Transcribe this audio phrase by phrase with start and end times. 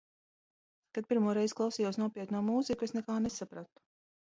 [0.97, 3.91] Kad pirmo reizi klausījos nopietno mūziku, es nekā nesapratu.